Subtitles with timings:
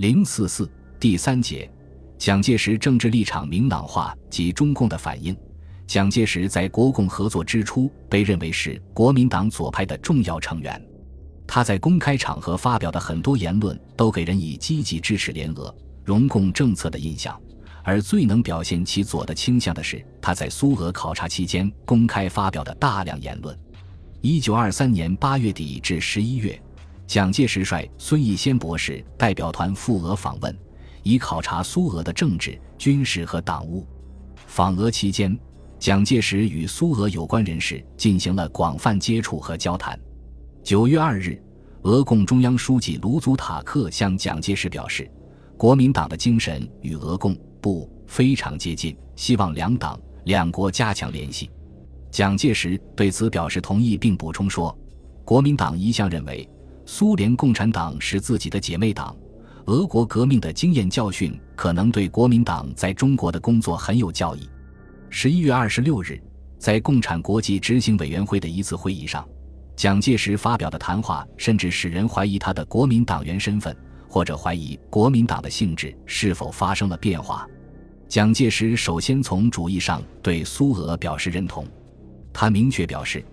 [0.00, 0.66] 零四四
[0.98, 1.70] 第三节，
[2.16, 5.36] 蒋介石政治立场明朗化及中共的反应。
[5.86, 10.82] 蒋介石在国共合作之初被认为是国民党左派的重要成员，
[11.46, 17.38] 他在公开场合发表的很多言论都给人以积极支持联俄、容共政策的印象。
[17.84, 23.54] 而最能表现其左的倾向的是他在苏俄考察期间公开发表的大量言论。
[24.22, 26.58] 一九二三年八月底至十一月，
[27.10, 30.56] 蒋介石率孙逸仙博士代表团赴俄访问，
[31.02, 33.84] 以考察苏俄的政治、军事和党务。
[34.46, 35.36] 访俄期间，
[35.76, 39.98] 蒋介石与苏俄有关人士进行了广泛接触和交谈。
[40.62, 41.36] 九月二日，
[41.82, 45.10] 俄共中央书记卢祖塔克向蒋介石表示，
[45.56, 47.36] 国民党的精神与俄共。
[47.60, 51.50] 不非常接近，希望两党两国加强联系。
[52.12, 54.78] 蒋介石对此表示同意，并补充说
[55.26, 56.48] ：“国民党一向认为
[56.92, 59.16] 苏联共产党是自己的姐妹党，
[59.66, 64.40] 俄国革命的经验教训可能对国民党在中国的工作很有教益。”
[65.08, 66.20] 十一月二十六日，
[66.58, 69.24] 在共产国际执行委员会的一次会议上，
[69.76, 73.74] 蒋介石发表的谈话甚至使人怀疑他的国民党员身份。
[74.08, 77.46] 或者怀疑国民党的性质是否发生了变化。
[78.08, 81.64] 蒋介石首先从主义上对苏俄表示认同，
[82.32, 83.24] 他明确表示，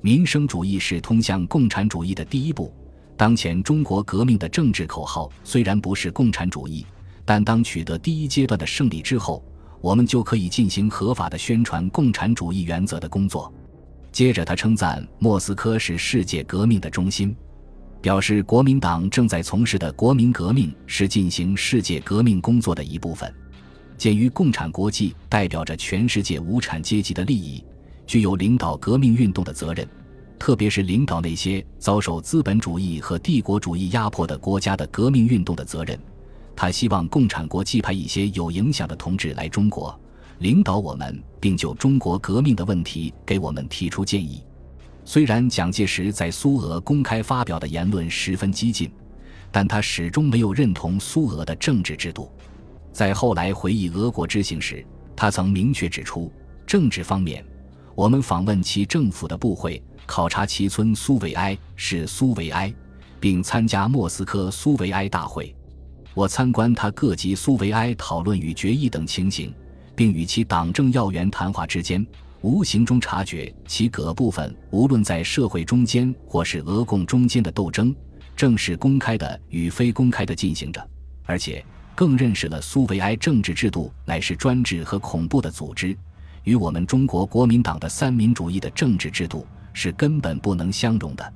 [0.00, 2.74] 民生主义是通向共产主义的第一步。
[3.16, 6.84] 当前中国革命的政治口号虽然不是共产主义，
[7.24, 9.44] 但当取得第一阶段的胜利之后，
[9.80, 13.52] 我们就可以进行合法的宣传共产主义原则的工作。
[14.10, 17.34] 接着，他称赞莫斯科是世界革命的中心。
[18.00, 23.32] 表示国民党正在从事的国民革命是进行世界革命工作的一部分。
[23.96, 27.64] 鉴于共产国际代表着全世界无产阶级的利益，
[28.06, 29.88] 具有领导革命运动的责任，
[30.38, 35.98] 特别是领导那些遭受资本主义和帝国主义压迫的国家的革命运动的责任，
[36.54, 39.98] 他希望共产国际派一些有影响的同志来中国，
[40.38, 44.42] 领导我们，并就中国革命的问题给我们提出建议。
[45.04, 48.90] 虽然蒋介石在苏俄公开发表的言论十分激进，
[49.50, 52.30] 但他始终没有认同苏俄的政治制度。
[52.92, 54.84] 在后来回忆俄国之行时，
[55.14, 56.32] 他曾明确指出，
[56.66, 57.44] 政治方面，
[57.96, 62.72] 我们访问其政府的部会，考察其村苏维埃是苏维埃，
[63.20, 65.54] 并参加莫斯科苏维埃大会。
[66.12, 69.54] 我参观他各级苏维埃讨论与决议等情形，
[69.94, 72.04] 并与其党政要员谈话之间。
[72.40, 77.94] 无形中察觉其各部分，无论在社会中间或是俄共中间的斗争，
[78.36, 80.84] 正是公开的与非公开的进行着，
[81.24, 85.96] 而且更认识了苏维埃政治制度乃是专制和恐怖的组织，
[86.44, 91.32] 与我们中国国民党的三民主义的政治制度是根本不能相容的。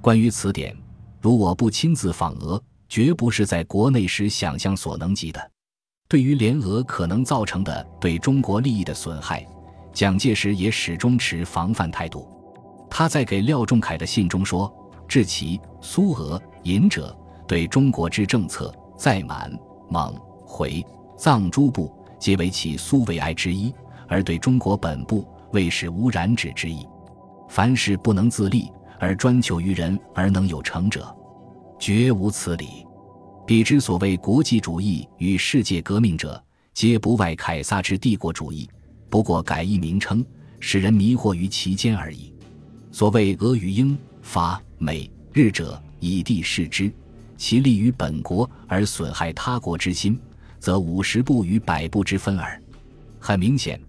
[0.00, 0.74] 关于此点，
[1.20, 5.50] 如我不亲自访俄，绝不是在国内时想象所能及的。
[6.08, 9.46] 对于联俄可能造成的对中国利益的损害。
[9.92, 12.28] 蒋介石也始终持防范态度。
[12.90, 14.72] 他在给廖仲恺的信中说
[15.06, 17.16] ：“至其苏俄隐者，
[17.46, 19.56] 对中国之政策，在满、
[19.88, 20.12] 蒙、
[20.44, 20.84] 回、
[21.16, 23.72] 藏诸部，皆为其苏维埃之一；
[24.08, 26.86] 而对中国本部，未是无染指之意。
[27.48, 31.14] 凡事不能自立，而专求于人而能有成者，
[31.78, 32.86] 绝无此理。
[33.46, 36.42] 彼之所谓国际主义与世界革命者，
[36.72, 38.68] 皆不外凯撒之帝国主义。”
[39.10, 40.24] 不过改一名称，
[40.58, 42.34] 使人迷惑于其间而已。
[42.90, 46.92] 所谓俄与英、法、美、日者，以地视之，
[47.36, 50.18] 其利于本国而损害他国之心，
[50.58, 52.60] 则五十步与百步之分耳。
[53.20, 53.80] 很明显，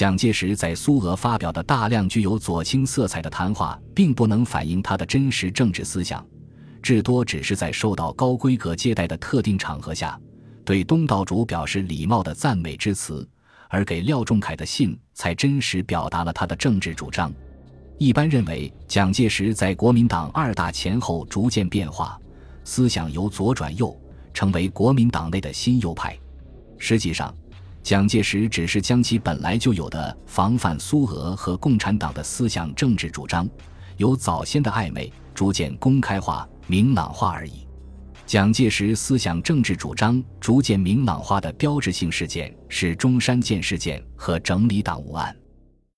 [0.00, 6.26] 蒋介石在苏俄发表的大量具有左倾色彩的谈话，并不能反映他的真实政治思想，
[6.80, 10.18] 至多只是在受到高规格接待的特定场合下，
[10.64, 13.28] 对东道主表示礼貌的赞美之词。
[13.68, 17.30] 而给廖仲恺的信才真实表达了他的政治主张。
[17.98, 22.18] 一般认为，蒋介石在国民党二大前后逐渐变化，
[22.64, 23.94] 思想由左转右，
[24.32, 26.18] 成为国民党内的新右派。
[26.78, 27.36] 实际上，
[27.82, 33.48] 蒋介石只是将其本来就有的防范苏俄和共产党的思想政治主张，
[33.96, 37.66] 由早先的暧昧逐渐公开化、明朗化而已。
[38.26, 45.34] 蒋介石思想政治主张逐渐明朗化的标志性事件是中山舰事件和整理党务案。